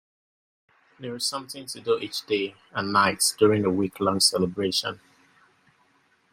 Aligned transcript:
There 0.99 1.13
is 1.15 1.27
something 1.27 1.67
to 1.67 1.79
do 1.79 1.99
each 1.99 2.25
day 2.25 2.55
and 2.71 2.91
night 2.91 3.21
during 3.37 3.61
the 3.61 3.69
week-long 3.69 4.19
celebration. 4.19 4.99